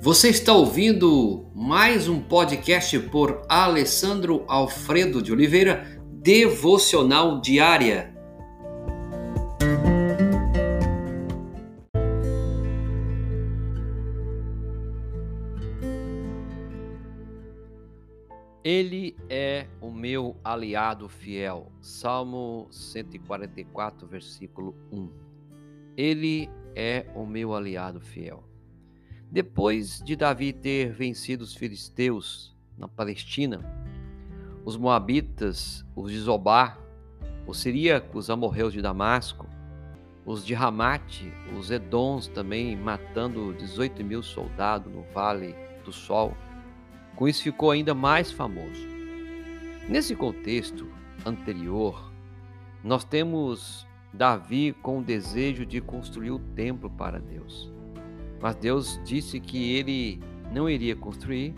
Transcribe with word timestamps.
Você 0.00 0.28
está 0.28 0.52
ouvindo 0.52 1.50
mais 1.52 2.08
um 2.08 2.22
podcast 2.22 2.96
por 3.10 3.42
Alessandro 3.48 4.44
Alfredo 4.46 5.20
de 5.20 5.32
Oliveira, 5.32 6.00
Devocional 6.12 7.40
Diária. 7.40 8.14
Ele 18.62 19.16
é 19.28 19.66
o 19.80 19.90
meu 19.90 20.36
aliado 20.44 21.08
fiel. 21.08 21.72
Salmo 21.80 22.68
144, 22.70 24.06
versículo 24.06 24.76
1. 24.92 25.10
Ele 25.96 26.48
é 26.76 27.04
o 27.16 27.26
meu 27.26 27.52
aliado 27.52 28.00
fiel. 28.00 28.47
Depois 29.30 30.00
de 30.02 30.16
Davi 30.16 30.54
ter 30.54 30.90
vencido 30.90 31.44
os 31.44 31.54
filisteus 31.54 32.56
na 32.78 32.88
Palestina, 32.88 33.60
os 34.64 34.74
moabitas, 34.74 35.84
os 35.94 36.10
de 36.10 36.18
Zobá, 36.18 36.78
os 37.46 37.58
siríacos, 37.58 38.24
os 38.24 38.30
amorreus 38.30 38.72
de 38.72 38.80
Damasco, 38.80 39.46
os 40.24 40.44
de 40.44 40.54
Ramate, 40.54 41.30
os 41.58 41.70
edons 41.70 42.26
também 42.26 42.74
matando 42.74 43.52
18 43.52 44.02
mil 44.02 44.22
soldados 44.22 44.90
no 44.90 45.02
Vale 45.12 45.54
do 45.84 45.92
Sol. 45.92 46.34
Com 47.14 47.28
isso 47.28 47.42
ficou 47.42 47.70
ainda 47.70 47.94
mais 47.94 48.32
famoso. 48.32 48.86
Nesse 49.88 50.16
contexto 50.16 50.90
anterior, 51.26 52.10
nós 52.82 53.04
temos 53.04 53.86
Davi 54.10 54.72
com 54.72 55.00
o 55.00 55.04
desejo 55.04 55.66
de 55.66 55.82
construir 55.82 56.30
o 56.30 56.38
templo 56.38 56.88
para 56.88 57.18
Deus. 57.18 57.77
Mas 58.40 58.54
Deus 58.56 59.00
disse 59.04 59.40
que 59.40 59.72
ele 59.72 60.20
não 60.52 60.68
iria 60.68 60.94
construir 60.94 61.54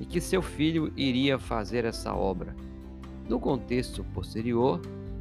e 0.00 0.04
que 0.04 0.20
seu 0.20 0.42
filho 0.42 0.92
iria 0.96 1.38
fazer 1.38 1.84
essa 1.84 2.14
obra. 2.14 2.54
No 3.28 3.38
contexto 3.38 4.04
posterior, 4.12 4.80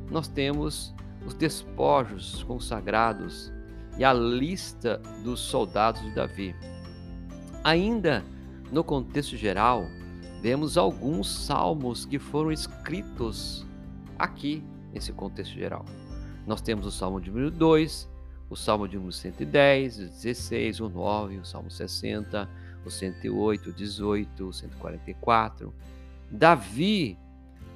nós 0.09 0.27
temos 0.27 0.93
os 1.25 1.33
despojos 1.33 2.43
consagrados 2.43 3.51
e 3.97 4.03
a 4.03 4.13
lista 4.13 5.01
dos 5.23 5.39
soldados 5.39 6.01
de 6.01 6.11
Davi. 6.11 6.55
Ainda 7.63 8.23
no 8.71 8.83
contexto 8.83 9.37
geral, 9.37 9.85
vemos 10.41 10.77
alguns 10.77 11.29
salmos 11.29 12.05
que 12.05 12.17
foram 12.17 12.51
escritos 12.51 13.65
aqui 14.17 14.63
nesse 14.91 15.13
contexto 15.13 15.53
geral. 15.53 15.85
Nós 16.45 16.61
temos 16.61 16.85
o 16.85 16.91
Salmo 16.91 17.21
de 17.21 17.29
número 17.29 17.51
2, 17.51 18.09
o 18.53 18.55
Salmo 18.55 18.87
de 18.87 18.95
número 18.97 19.11
110, 19.11 19.97
o 19.97 20.05
16, 20.05 20.79
o 20.79 20.87
9, 20.87 21.37
o 21.39 21.45
Salmo 21.45 21.71
60, 21.71 22.47
o 22.85 22.91
108, 22.91 23.69
o 23.71 23.73
18, 23.73 24.47
o 24.47 24.53
144. 24.53 25.73
Davi 26.29 27.17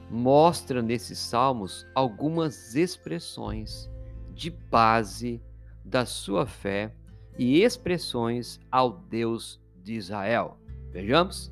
mostra 0.10 0.82
nesses 0.82 1.18
salmos 1.18 1.86
algumas 1.96 2.76
expressões 2.76 3.90
de 4.36 4.52
base 4.52 5.42
da 5.84 6.06
sua 6.06 6.46
fé 6.46 6.94
e 7.40 7.64
expressões 7.64 8.60
ao 8.72 8.92
Deus 8.92 9.60
de 9.84 9.94
Israel. 9.94 10.60
Vejamos. 10.92 11.52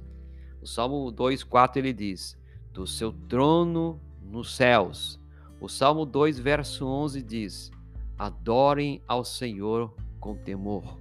O 0.62 0.68
Salmo 0.68 1.12
2:4 1.12 1.78
ele 1.78 1.94
diz: 1.94 2.38
"Do 2.72 2.86
seu 2.86 3.12
trono 3.12 4.00
nos 4.22 4.56
céus". 4.56 5.20
O 5.60 5.68
Salmo 5.68 6.06
2 6.06 6.38
verso 6.38 6.86
11 6.86 7.24
diz: 7.24 7.72
Adorem 8.18 9.02
ao 9.08 9.26
Senhor 9.26 9.94
com 10.20 10.36
temor. 10.36 11.00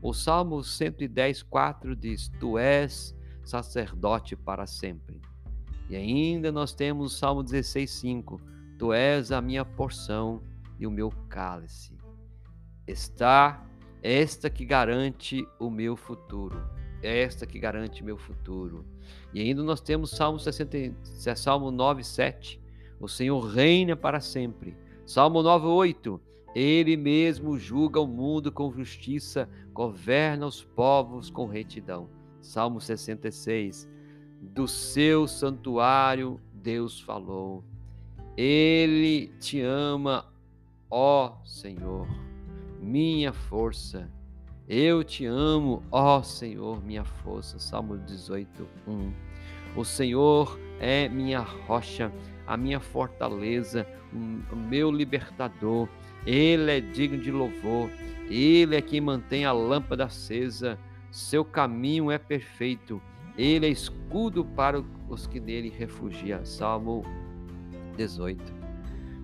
O 0.00 0.12
Salmo 0.12 0.62
110, 0.62 1.42
4 1.42 1.96
diz: 1.96 2.28
Tu 2.40 2.58
és 2.58 3.16
sacerdote 3.44 4.36
para 4.36 4.66
sempre. 4.66 5.20
E 5.88 5.96
ainda 5.96 6.50
nós 6.50 6.74
temos 6.74 7.12
o 7.12 7.16
Salmo 7.16 7.42
16, 7.42 7.90
5: 7.90 8.40
Tu 8.78 8.92
és 8.92 9.30
a 9.30 9.40
minha 9.40 9.64
porção 9.64 10.42
e 10.78 10.86
o 10.86 10.90
meu 10.90 11.10
cálice. 11.28 11.96
Está 12.86 13.64
esta 14.02 14.50
que 14.50 14.64
garante 14.64 15.46
o 15.58 15.70
meu 15.70 15.96
futuro. 15.96 16.62
Esta 17.02 17.46
que 17.46 17.58
garante 17.58 18.02
meu 18.02 18.16
futuro. 18.16 18.84
E 19.32 19.40
ainda 19.40 19.62
nós 19.62 19.80
temos 19.80 20.10
Salmo, 20.10 20.38
60, 20.38 20.76
Salmo 21.36 21.70
9, 21.70 22.02
7. 22.02 22.60
O 22.98 23.08
Senhor 23.08 23.40
reina 23.40 23.94
para 23.94 24.20
sempre. 24.20 24.76
Salmo 25.06 25.42
9, 25.42 25.66
8. 25.66 26.20
Ele 26.54 26.96
mesmo 26.96 27.58
julga 27.58 28.00
o 28.00 28.06
mundo 28.06 28.52
com 28.52 28.72
justiça, 28.72 29.48
governa 29.72 30.46
os 30.46 30.62
povos 30.62 31.28
com 31.30 31.46
retidão. 31.46 32.08
Salmo 32.40 32.80
66. 32.80 33.88
Do 34.40 34.68
seu 34.68 35.26
santuário 35.26 36.40
Deus 36.52 37.00
falou. 37.00 37.64
Ele 38.36 39.28
te 39.38 39.60
ama, 39.60 40.32
ó 40.90 41.36
Senhor, 41.44 42.06
minha 42.80 43.32
força. 43.32 44.10
Eu 44.68 45.04
te 45.04 45.26
amo, 45.26 45.82
ó 45.90 46.22
Senhor, 46.22 46.82
minha 46.82 47.04
força. 47.04 47.58
Salmo 47.58 47.98
18, 47.98 48.66
1. 48.86 49.12
O 49.76 49.84
Senhor 49.84 50.58
é 50.80 51.08
minha 51.08 51.40
rocha, 51.40 52.12
a 52.46 52.56
minha 52.56 52.80
fortaleza, 52.80 53.86
o 54.12 54.56
meu 54.56 54.90
libertador. 54.90 55.88
Ele 56.26 56.70
é 56.70 56.80
digno 56.80 57.18
de 57.18 57.30
louvor, 57.30 57.90
ele 58.28 58.76
é 58.76 58.80
quem 58.80 59.00
mantém 59.00 59.44
a 59.44 59.52
lâmpada 59.52 60.04
acesa, 60.04 60.78
seu 61.10 61.44
caminho 61.44 62.10
é 62.10 62.18
perfeito, 62.18 63.00
ele 63.36 63.66
é 63.66 63.68
escudo 63.68 64.44
para 64.44 64.82
os 65.08 65.26
que 65.26 65.38
nele 65.38 65.68
refugiam. 65.68 66.44
Salmo 66.44 67.04
18. 67.96 68.42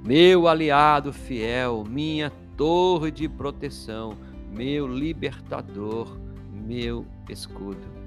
Meu 0.04 0.48
aliado 0.48 1.12
fiel, 1.12 1.84
minha 1.88 2.30
torre 2.56 3.10
de 3.10 3.28
proteção, 3.28 4.16
meu 4.50 4.86
libertador, 4.86 6.18
meu 6.52 7.06
escudo. 7.28 8.00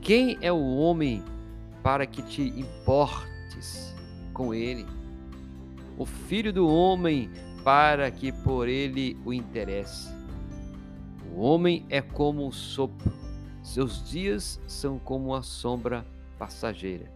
Quem 0.00 0.36
é 0.40 0.52
o 0.52 0.76
homem 0.76 1.22
para 1.82 2.06
que 2.06 2.22
te 2.22 2.42
importes 2.42 3.94
com 4.32 4.52
ele? 4.52 4.86
O 5.96 6.04
filho 6.04 6.52
do 6.52 6.68
homem 6.68 7.30
para 7.64 8.10
que 8.10 8.30
por 8.30 8.68
ele 8.68 9.18
o 9.24 9.32
interesse. 9.32 10.12
O 11.34 11.40
homem 11.40 11.86
é 11.88 12.02
como 12.02 12.46
um 12.46 12.52
sopro, 12.52 13.10
seus 13.62 14.08
dias 14.08 14.60
são 14.68 14.98
como 14.98 15.34
a 15.34 15.42
sombra 15.42 16.06
passageira. 16.38 17.10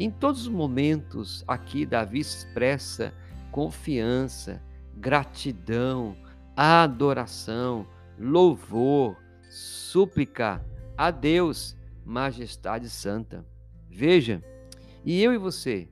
Em 0.00 0.10
todos 0.10 0.42
os 0.42 0.48
momentos, 0.48 1.44
aqui 1.46 1.84
Davi 1.86 2.18
expressa 2.18 3.14
confiança, 3.52 4.60
gratidão, 4.96 6.16
adoração, 6.56 7.86
louvor, 8.18 9.16
súplica 9.50 10.64
a 10.96 11.10
Deus, 11.10 11.76
Majestade 12.04 12.88
Santa. 12.88 13.46
Veja, 13.88 14.42
e 15.04 15.22
eu 15.22 15.32
e 15.32 15.38
você, 15.38 15.88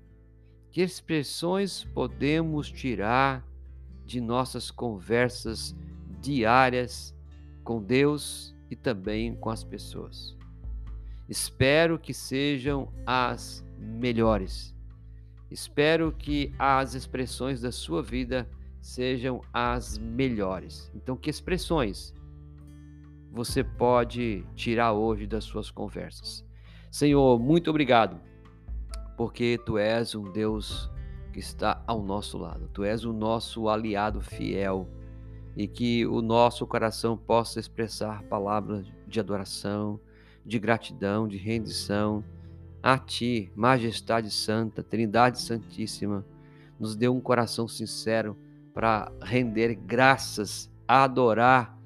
que 0.72 0.80
expressões 0.80 1.84
podemos 1.84 2.68
tirar 2.68 3.46
de 4.04 4.20
nossas 4.20 4.70
conversas 4.70 5.74
diárias 6.20 7.14
com 7.64 7.82
Deus 7.82 8.54
e 8.70 8.76
também 8.76 9.34
com 9.34 9.50
as 9.50 9.64
pessoas. 9.64 10.36
Espero 11.28 11.98
que 11.98 12.12
sejam 12.12 12.92
as 13.06 13.64
melhores. 13.78 14.74
Espero 15.50 16.12
que 16.12 16.54
as 16.58 16.94
expressões 16.94 17.60
da 17.60 17.70
sua 17.70 18.02
vida 18.02 18.48
sejam 18.80 19.40
as 19.52 19.96
melhores. 19.98 20.90
Então, 20.94 21.16
que 21.16 21.30
expressões 21.30 22.12
você 23.30 23.64
pode 23.64 24.44
tirar 24.54 24.92
hoje 24.92 25.26
das 25.26 25.44
suas 25.44 25.70
conversas? 25.70 26.44
Senhor, 26.90 27.38
muito 27.38 27.70
obrigado, 27.70 28.20
porque 29.16 29.58
tu 29.64 29.78
és 29.78 30.14
um 30.14 30.30
Deus 30.32 30.90
que 31.32 31.40
está 31.40 31.82
ao 31.86 32.02
nosso 32.02 32.38
lado. 32.38 32.68
Tu 32.72 32.84
és 32.84 33.04
o 33.04 33.12
nosso 33.12 33.68
aliado 33.68 34.20
fiel 34.20 34.88
e 35.56 35.66
que 35.66 36.06
o 36.06 36.22
nosso 36.22 36.66
coração 36.66 37.16
possa 37.16 37.58
expressar 37.58 38.22
palavras 38.24 38.86
de 39.06 39.18
adoração, 39.18 39.98
de 40.44 40.58
gratidão, 40.58 41.26
de 41.26 41.36
rendição 41.36 42.24
a 42.82 42.98
Ti, 42.98 43.50
Majestade 43.54 44.30
Santa, 44.30 44.82
Trindade 44.82 45.40
Santíssima. 45.40 46.26
Nos 46.78 46.96
dê 46.96 47.08
um 47.08 47.20
coração 47.20 47.68
sincero 47.68 48.36
para 48.74 49.12
render 49.22 49.74
graças, 49.74 50.70
adorar 50.88 51.78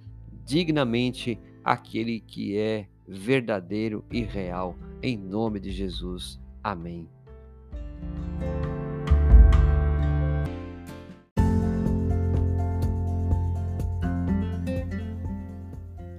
dignamente 0.45 1.39
aquele 1.63 2.21
que 2.21 2.57
é 2.57 2.89
verdadeiro 3.07 4.05
e 4.11 4.23
real. 4.23 4.75
Em 5.03 5.17
nome 5.19 5.61
de 5.61 5.71
Jesus. 5.71 6.41
Amém. 6.63 7.07